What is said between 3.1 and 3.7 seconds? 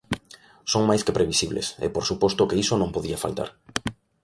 faltar.